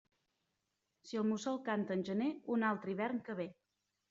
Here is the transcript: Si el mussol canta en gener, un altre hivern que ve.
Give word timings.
Si 1.09 1.19
el 1.23 1.27
mussol 1.31 1.59
canta 1.67 1.95
en 1.99 2.01
gener, 2.09 2.31
un 2.57 2.67
altre 2.71 2.95
hivern 2.97 3.23
que 3.31 3.39
ve. 3.43 3.49